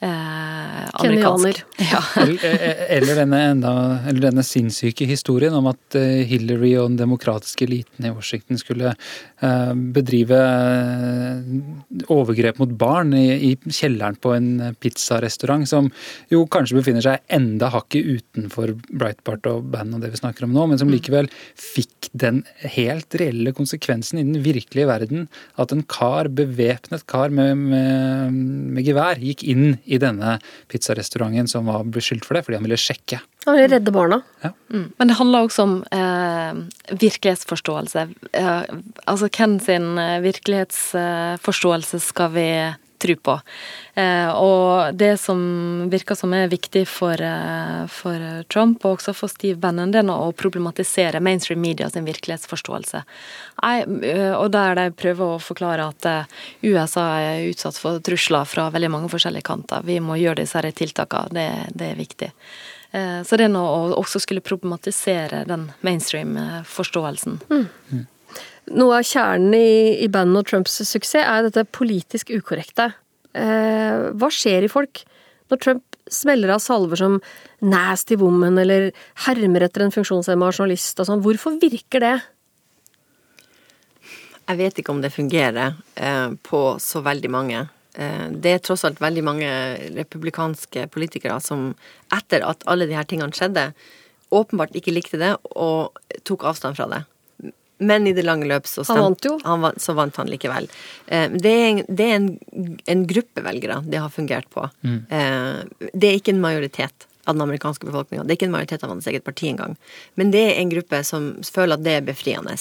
[0.00, 1.62] amerikansk?
[1.78, 2.00] Ja.
[2.16, 2.44] Eller,
[2.98, 3.72] eller, denne enda,
[4.08, 8.92] eller denne sinnssyke historien om at eh, Hillary og den demokratiske eliten i Washington skulle
[8.94, 14.50] eh, bedrive eh, overgrep mot barn i, i kjelleren på en
[14.82, 15.90] pizzarestaurant, som
[16.32, 20.54] jo kanskje befinner seg enda hakket utenfor Breitbart og bandet og det vi snakker om
[20.54, 22.42] nå, men som likevel fikk den
[22.76, 25.26] helt reelle konsekvensen i den virkelige verden
[25.58, 28.38] at en kar, bevæpnet kar med, med,
[28.76, 30.36] med gevær, gikk inn i denne
[30.68, 33.20] pizzarestauranten som var beskyldt for det, fordi han ville sjekke.
[33.46, 34.20] Han ville redde barna.
[34.68, 34.90] Mm.
[34.98, 36.58] Men det handler også om eh,
[37.00, 38.04] virkelighetsforståelse.
[38.36, 38.62] Eh,
[39.08, 42.48] altså hvem sin eh, virkelighetsforståelse skal vi
[42.98, 43.34] tro på?
[43.94, 45.40] Eh, og det som
[45.90, 50.12] virker som er viktig for, eh, for Trump, og også for Steve Bannon, det er
[50.12, 53.04] å problematisere mainstream media sin virkelighetsforståelse.
[53.62, 56.28] Eh, og der de prøver å forklare at
[56.62, 59.84] USA er utsatt for trusler fra veldig mange forskjellige kanter.
[59.84, 62.32] Vi må gjøre disse tiltakene, det, det er viktig.
[62.92, 67.40] Eh, Så det er nå å også skulle problematisere den mainstream-forståelsen.
[68.76, 72.90] Noe av kjernen i, i bandet og Trumps suksess er dette politisk ukorrekte.
[73.38, 75.04] Eh, hva skjer i folk
[75.48, 77.20] når Trump smeller av salver som
[77.60, 78.90] 'nasty woman' eller
[79.26, 81.22] hermer etter en funksjonshemma journalist og sånn?
[81.22, 82.16] Hvorfor virker det?
[84.48, 87.68] Jeg vet ikke om det fungerer eh, på så veldig mange.
[87.94, 89.50] Eh, det er tross alt veldig mange
[89.96, 91.74] republikanske politikere som
[92.14, 93.72] etter at alle de her tingene skjedde,
[94.32, 97.02] åpenbart ikke likte det og tok avstand fra det.
[97.78, 99.36] Men i det lange løp så, Han vant jo.
[99.44, 100.66] Han vant, så vant han likevel.
[101.06, 104.64] Eh, Det er, en, det er en, en gruppe velgere det har fungert på.
[104.82, 104.98] Mm.
[105.10, 108.24] Eh, Det er ikke en majoritet av den amerikanske befolkninga.
[108.24, 109.76] Det er ikke en majoritet av hans eget parti engang.
[110.16, 112.56] Men det er en gruppe som føler at det er befriende.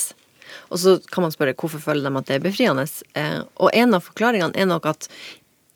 [0.70, 2.86] Og så kan man spørre hvorfor føler de at det er befriende.
[3.16, 5.08] Eh, Og en av forklaringene er nok at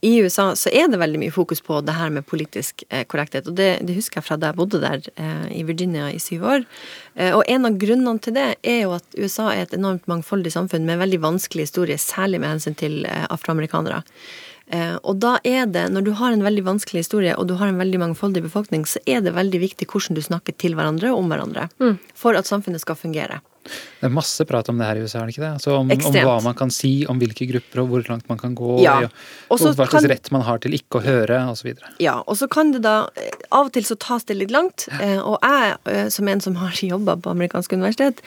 [0.01, 3.45] i USA så er det veldig mye fokus på det her med politisk eh, korrekthet.
[3.47, 6.45] Og det, det husker jeg fra da jeg bodde der eh, i Virginia i syv
[6.55, 6.65] år.
[7.13, 10.53] Eh, og en av grunnene til det er jo at USA er et enormt mangfoldig
[10.57, 14.01] samfunn med en veldig vanskelig historie, særlig med hensyn til eh, afroamerikanere.
[14.71, 17.69] Eh, og da er det, når du har en veldig vanskelig historie og du har
[17.69, 21.21] en veldig mangfoldig befolkning, så er det veldig viktig hvordan du snakker til hverandre og
[21.21, 21.69] om hverandre.
[21.83, 21.97] Mm.
[22.17, 23.41] For at samfunnet skal fungere.
[23.63, 25.51] Det er masse prat om det her i USA, er det ikke det?
[25.59, 28.55] Altså om, om hva man kan si, om hvilke grupper og hvor langt man kan
[28.57, 28.95] gå, Ja.
[29.03, 29.11] og,
[29.51, 31.75] og hva slags kan- rett man har til ikke å høre, osv.
[32.01, 34.87] Ja, og så kan det da eh, Av og til så tas det litt langt.
[34.99, 38.21] eh, Og jeg, eh, som en som har jobba på amerikansk universitet,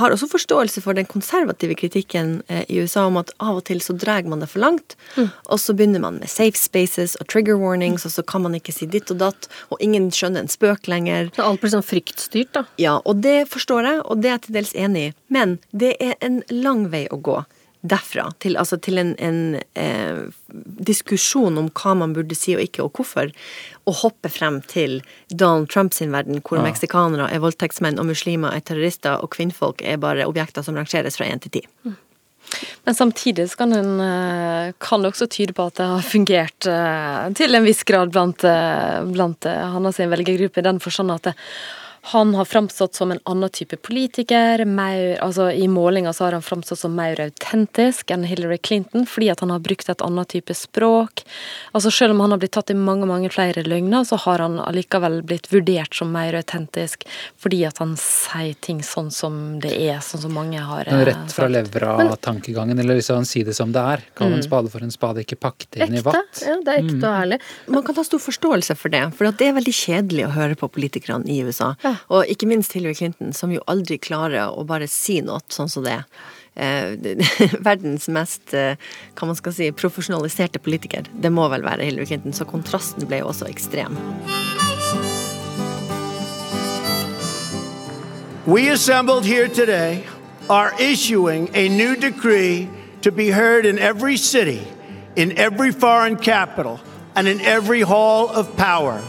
[0.00, 3.80] har også forståelse for den konservative kritikken eh, i USA om at av og til
[3.84, 5.30] så drar man det for langt, Mm.
[5.46, 8.72] og så begynner man med safe spaces og trigger warnings, og så kan man ikke
[8.74, 11.30] si ditt og datt, og ingen skjønner en spøk lenger.
[11.36, 12.64] Så alt blir sånn fryktstyrt, da.
[12.78, 15.12] Ja, og det forstår jeg, og det er jeg til dels enig i.
[15.28, 17.44] Men det er en lang vei å gå
[17.84, 20.24] derfra til, altså til en, en eh,
[20.88, 23.32] diskusjon om hva man burde si og ikke, og hvorfor.
[23.84, 26.64] Å hoppe frem til Donald Trumps verden, hvor Ja.
[26.64, 31.26] meksikanere er voldtektsmenn og muslimer er terrorister, og kvinnfolk er bare objekter som rangeres fra
[31.26, 31.62] én til ti.
[32.84, 37.32] Men samtidig kan, en, eh, kan det også tyde på at det har fungert eh,
[37.34, 41.34] til en viss grad blant, eh, blant hans velgergruppe, i den forstand at det,
[42.12, 44.64] han har framstått som en annen type politiker.
[44.68, 49.30] Mer, altså I målinger så har han framstått som mer autentisk enn Hillary Clinton, fordi
[49.32, 51.22] at han har brukt et annet type språk.
[51.72, 54.58] Altså Selv om han har blitt tatt i mange mange flere løgner, så har han
[54.60, 57.06] allikevel blitt vurdert som mer autentisk,
[57.40, 61.32] fordi at han sier ting sånn som det er, sånn som mange har eh, Rett
[61.32, 64.04] fra levra-tankegangen, eller liksom sier det som det er.
[64.14, 64.42] Kall en Mm.
[64.44, 66.42] spade for en spade, ikke pakk det inn i vatt.
[66.44, 67.40] Ja, det er ekte og ærlig.
[67.68, 70.68] Man kan ha stor forståelse for det, for det er veldig kjedelig å høre på
[70.68, 71.74] politikerne i USA.
[72.12, 75.84] Og ikke minst Hillary Clinton, som jo aldri klarer å bare si noe sånn som
[75.86, 76.00] det.
[76.54, 76.94] Eh,
[77.68, 78.78] verdens mest eh,
[79.18, 81.08] hva man skal si, profesjonaliserte politiker.
[81.10, 83.98] Det må vel være Hillary Clinton, så kontrasten ble jo også ekstrem.
[88.46, 90.04] We assembled here today
[90.50, 92.68] are issuing a new decree
[93.00, 94.62] to be heard in every city,
[95.16, 96.78] in every foreign capital,
[97.16, 99.00] and in every hall of power.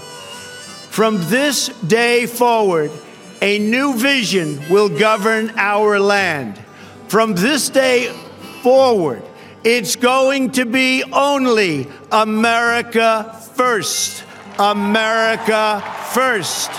[0.95, 2.89] From this day forward,
[3.41, 6.58] a new vision will govern our land.
[7.10, 8.08] From this day
[8.63, 9.21] forward,
[9.65, 14.23] it's going to be only America first.
[14.58, 16.71] America first.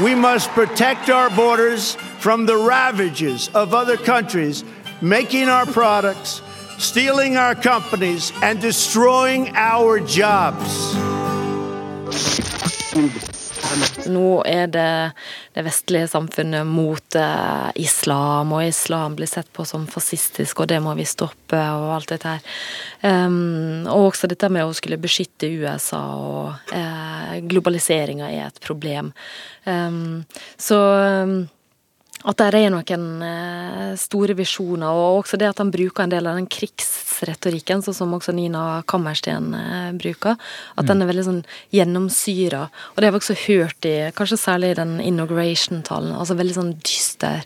[0.00, 4.62] We must protect our borders from the ravages of other countries
[5.02, 6.42] making our products,
[6.78, 11.13] stealing our companies, and destroying our jobs.
[12.94, 14.90] Nå er det
[15.54, 20.80] det vestlige samfunnet mot eh, islam, og islam blir sett på som fascistisk, og det
[20.84, 22.54] må vi stoppe, og alt dette her.
[23.02, 29.12] Um, og også dette med å skulle beskytte USA, og eh, globaliseringa er et problem.
[29.66, 30.24] Um,
[30.60, 30.80] så
[31.24, 31.38] um,
[32.24, 36.28] at det er noen eh, store visjoner, og også det at han bruker en del
[36.30, 40.38] av den krigsretorikken, sånn som også Nina Kammersten eh, bruker.
[40.80, 41.42] At den er veldig sånn
[41.76, 42.62] gjennomsyra.
[42.94, 46.16] Og det har vi også hørt i kanskje særlig i den inauguration-talen.
[46.16, 47.44] Altså veldig sånn dyster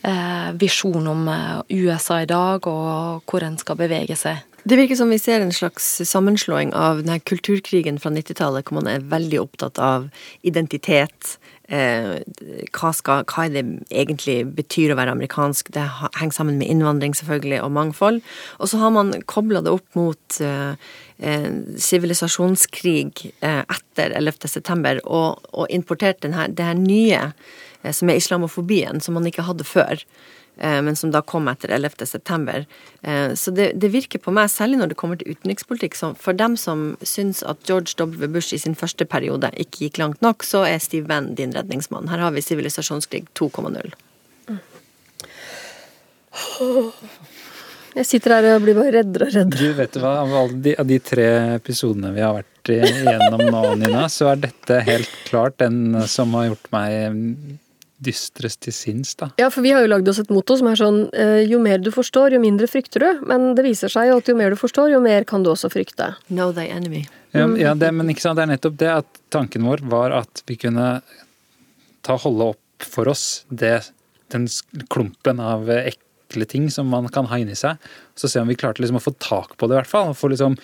[0.00, 4.40] eh, visjon om eh, USA i dag, og hvor en skal bevege seg.
[4.64, 8.88] Det virker som vi ser en slags sammenslåing av denne kulturkrigen fra 90-tallet, hvor man
[8.88, 10.06] er veldig opptatt av
[10.40, 11.34] identitet.
[11.68, 12.22] Eh,
[12.72, 13.60] hva, skal, hva det
[13.92, 15.68] egentlig betyr å være amerikansk?
[15.76, 15.84] Det
[16.16, 18.22] henger sammen med innvandring, selvfølgelig, og mangfold.
[18.56, 20.80] Og så har man kobla det opp mot sivilisasjonskrig
[21.20, 21.50] eh,
[21.88, 23.12] sivilisasjonskrig
[23.44, 24.48] eh, etter 11.
[24.48, 27.20] september, og, og importert denne, det her nye,
[27.82, 30.08] eh, som er islamofobien, som man ikke hadde før eh,
[30.56, 32.06] men som da kom etter 11.
[32.06, 32.66] september.
[33.02, 36.32] Eh, Så det, det virker på meg, særlig når det kommer til utenrikspolitikk, som for
[36.32, 38.28] dem som syns at George W.
[38.30, 42.08] Bush i sin første periode ikke gikk langt nok, så er Steve Venn din redningsmann.
[42.08, 43.94] Her har vi sivilisasjonskrig 2,0.
[47.94, 49.60] Jeg sitter her og blir bare reddere og reddere.
[49.60, 53.60] Du, vet hva, av alle de, av de tre episodene vi har vært igjennom nå,
[53.78, 57.60] Nina, så er dette helt klart den som har gjort meg
[58.04, 59.30] dystrest til sinns, da.
[59.40, 61.82] Ja, for vi har jo lagd oss et motto som er sånn eh, jo mer
[61.82, 63.24] du forstår, jo mindre frykter du.
[63.30, 65.72] Men det viser seg jo at jo mer du forstår, jo mer kan du også
[65.72, 66.12] frykte.
[66.30, 67.04] Know thy enemy.
[67.34, 70.44] Ja, ja det, men ikke sant, det er nettopp det at tanken vår var at
[70.48, 70.88] vi kunne
[72.04, 73.78] ta holde opp for oss det,
[74.34, 74.46] den
[74.92, 77.80] klumpen av ekle ting som man kan ha inni seg,
[78.18, 80.12] så se om vi klarte liksom å få tak på det i hvert fall.
[80.18, 80.58] Få liksom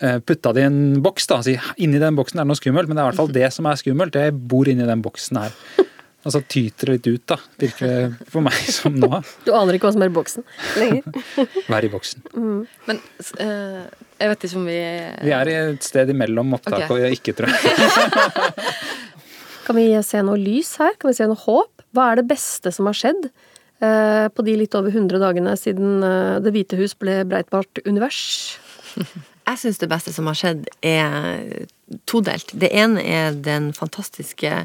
[0.00, 1.26] eh, putta det i en boks.
[1.32, 3.36] da, si Inni den boksen er det noe skummelt, men det er i hvert fall
[3.40, 4.16] det som er skummelt.
[4.16, 5.60] Det bor inni den boksen her.
[6.26, 7.38] Og så tyter det litt ut, da.
[7.62, 9.22] Virker det for meg som nå.
[9.46, 10.46] Du aner ikke hva som er i boksen
[10.80, 11.06] lenger.
[11.72, 12.26] Vær i boksen.
[12.34, 12.60] Mm.
[12.88, 13.02] Men
[13.38, 13.82] uh,
[14.18, 14.78] jeg vet ikke om vi
[15.28, 17.06] Vi er i et sted imellom opptak okay.
[17.06, 18.66] og ikke, tror jeg.
[19.66, 20.94] Kan vi se noe lys her?
[20.98, 21.86] Kan vi se noe håp?
[21.94, 23.30] Hva er det beste som har skjedd
[23.76, 28.56] Uh, på de litt over 100 dagene siden uh, Det hvite hus ble Breitbart univers?
[28.96, 31.66] Jeg syns det beste som har skjedd, er
[32.10, 32.50] todelt.
[32.52, 34.64] Det ene er den fantastiske,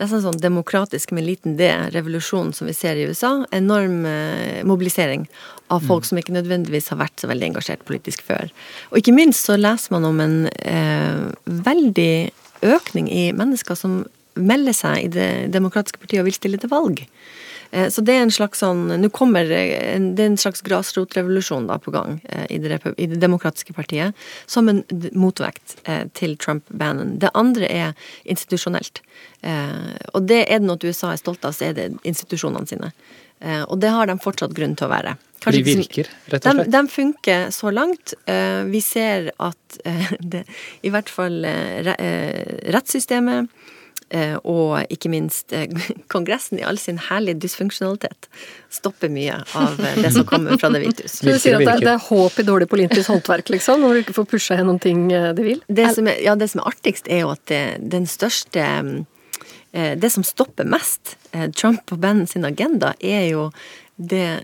[0.00, 3.32] nesten sånn demokratisk med liten d, revolusjonen som vi ser i USA.
[3.54, 5.28] Enorm eh, mobilisering
[5.72, 8.50] av folk som ikke nødvendigvis har vært så veldig engasjert politisk før.
[8.90, 12.12] Og ikke minst så leser man om en eh, veldig
[12.66, 14.04] økning i mennesker som
[14.36, 17.02] melder seg i Det demokratiske partiet og vil stille til valg.
[17.70, 21.66] Eh, Så det er en slags sånn Nå kommer eh, det er en slags grasrotrevolusjon
[21.70, 24.14] da på gang eh, i det, i det demokratiske partiet,
[24.46, 25.76] som en motvekt
[26.16, 27.16] til Trump-banen.
[27.22, 27.92] Det andre er
[28.24, 29.00] institusjonelt.
[30.14, 32.90] Og det er det noe USA er stolt av, så er det institusjonene sine.
[33.68, 35.14] Og det har de fortsatt grunn til å være.
[35.44, 36.70] Kanskje de virker, rett og slett.
[36.72, 38.14] De, de funker så langt.
[38.72, 39.78] Vi ser at
[40.32, 40.44] det,
[40.86, 41.98] i hvert fall re-
[42.74, 43.52] rettssystemet
[44.46, 45.66] og ikke minst eh,
[46.12, 48.28] Kongressen i all sin herlige dysfunksjonalitet
[48.70, 51.18] stopper mye av eh, det som kommer fra Det hvite hus.
[51.18, 53.96] Så du sier at det er, det er håp i dårlig politisk håndverk, liksom, når
[53.96, 55.64] du ikke får pusha gjennom ting du de vil?
[55.66, 57.62] Det som er, ja, det som er artigst, er jo at det,
[57.96, 63.50] den største eh, Det som stopper mest eh, Trump og Ben sin agenda, er jo
[63.96, 64.42] det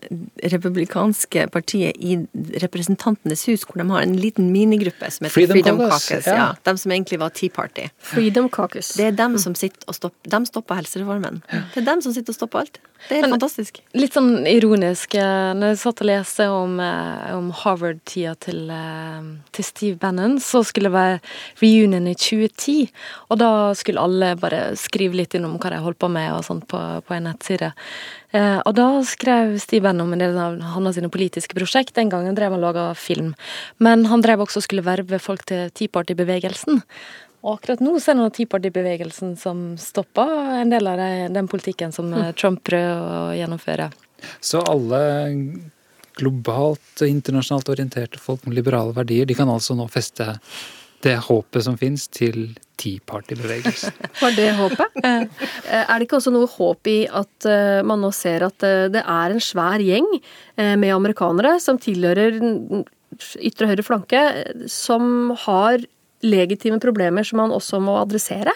[0.49, 2.17] republikanske partiet i
[2.63, 6.27] Representantenes hus, hvor de har en liten minigruppe som heter Freedom Freedom, Caucus, Caucus.
[6.27, 6.37] ja.
[6.37, 6.47] Ja.
[6.65, 7.89] De som egentlig var Tea Party.
[7.99, 8.95] Freedom Caucus.
[8.97, 11.43] Det er dem som sitter og stopper De stopper helsereformen.
[11.75, 12.81] Det er dem som sitter og stopper alt.
[13.09, 13.81] Det er helt fantastisk.
[13.99, 19.27] Litt sånn ironisk eh, når jeg satt og leste om, eh, om Harvard-tida til, eh,
[19.53, 21.21] til Steve Bannon, så skulle det være
[21.63, 22.93] reunion i 2010.
[23.31, 26.69] Og da skulle alle bare skrive litt innom hva de holdt på med og sånt
[26.71, 27.73] på, på en nettside.
[28.33, 31.97] Eh, og da skrev Steve Bannon en del av hans sine politiske prosjekt.
[31.99, 33.35] Den gangen drev han laga film.
[33.83, 36.81] Men han drev også og skulle verve folk til Tea Party-bevegelsen.
[37.43, 40.31] Og akkurat nå så er det Tea Party-bevegelsen som stopper
[40.61, 41.01] en del av
[41.35, 43.91] den politikken som eh, Trump prøver å gjennomføre.
[44.39, 45.01] Så alle
[46.19, 50.37] globalt og internasjonalt orienterte folk med liberale verdier, de kan altså nå feste
[51.03, 53.95] det håpet som fins, til Tea Party-bevegelsen.
[54.23, 54.99] Var det håpet?
[55.03, 58.87] Eh, Er det ikke også noe håp i at eh, man nå ser at eh,
[58.93, 62.39] det er en svær gjeng eh, med amerikanere som tilhører
[63.43, 65.83] ytre høyre flanke, eh, som har
[66.23, 68.55] legitime problemer som man også må adressere?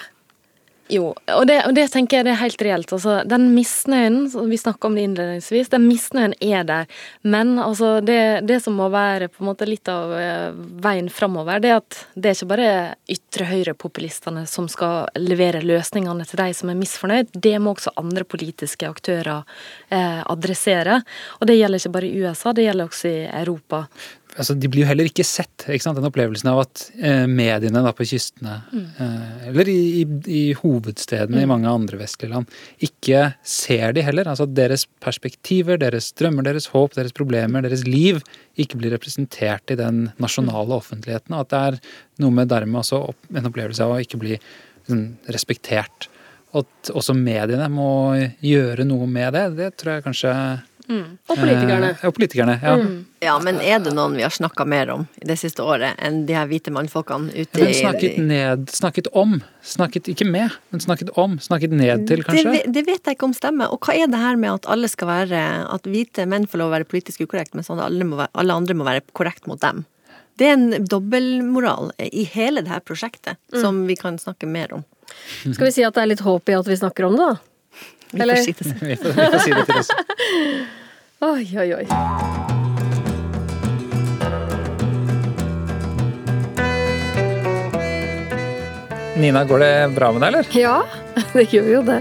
[0.87, 2.93] Jo, og det, og det tenker jeg det er helt reelt.
[2.95, 6.87] Altså, den misnøyen, vi snakka om det innledningsvis, den misnøyen er der.
[7.27, 10.53] Men altså, det, det som må være på en måte litt av eh,
[10.85, 12.69] veien framover, det er at det er ikke bare
[13.17, 17.35] ytre høyre-populistene som skal levere løsningene til de som er misfornøyd.
[17.35, 19.43] Det må også andre politiske aktører
[19.91, 21.01] eh, adressere.
[21.41, 23.89] Og det gjelder ikke bare i USA, det gjelder også i Europa.
[24.39, 25.65] Altså, de blir jo heller ikke sett.
[25.69, 25.93] Ikke?
[25.97, 28.87] Den opplevelsen av at eh, mediene da, på kystene, Mm.
[29.01, 31.53] eh, eller i, i, i hovedstedene i Mm.
[31.55, 32.47] mange andre vestlige land,
[32.81, 34.25] ikke ser de heller.
[34.29, 38.23] Altså at deres perspektiver, deres drømmer, deres håp, deres problemer, deres liv
[38.57, 41.35] ikke blir representert i den nasjonale offentligheten.
[41.35, 41.81] Og at det er
[42.25, 44.39] noe med dermed også opp, en opplevelse av å ikke bli
[44.89, 46.09] sånn, respektert.
[46.57, 49.57] At også mediene må gjøre noe med det.
[49.59, 50.33] Det tror jeg kanskje
[50.89, 51.89] Og politikerne.
[51.97, 52.75] Eh, og politikerne, ja.
[53.25, 56.21] Ja, men er det noen vi har snakka mer om i det siste året enn
[56.29, 59.41] de her hvite mannfolkene ute i snakket ned, snakket om.
[59.67, 61.39] Snakket ikke med, men snakket om.
[61.43, 62.53] Snakket ned til, kanskje.
[62.53, 63.73] Det, det vet jeg ikke om stemmer.
[63.75, 66.71] Og hva er det her med at alle skal være At hvite menn får lov
[66.71, 69.85] å være politisk ukorrekt, mens alle, må være, alle andre må være korrekt mot dem?
[70.37, 73.61] Det er en dobbeltmoral i hele det her prosjektet Mm.
[73.61, 74.85] som vi kan snakke mer om.
[75.53, 77.37] Skal vi si at det er litt håp i at vi snakker om det, da?
[78.17, 78.75] Vi får si det.
[78.91, 79.91] Vi får, vi får si det til oss.
[81.27, 82.97] Oi, oi, oi.
[89.17, 90.49] Nina, går det bra med deg, eller?
[90.53, 90.75] Ja,
[91.37, 92.01] det gjør jo det.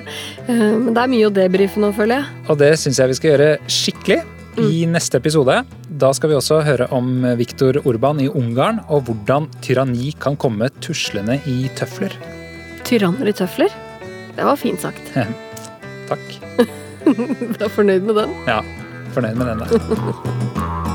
[0.50, 2.42] Eh, Men det er mye å debrife nå, føler jeg.
[2.52, 4.20] Og det syns jeg vi skal gjøre skikkelig
[4.66, 5.62] i neste episode.
[6.04, 10.68] Da skal vi også høre om Viktor Orban i Ungarn, og hvordan tyranni kan komme
[10.84, 12.16] tuslende i tøfler.
[12.88, 13.72] Tyranner i tøfler.
[14.36, 15.16] Det var fint sagt.
[16.10, 16.28] Takk.
[17.06, 18.32] Du er fornøyd med den?
[18.50, 18.60] Ja,
[19.14, 20.95] fornøyd med den der.